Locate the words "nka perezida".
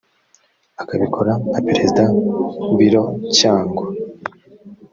1.49-2.03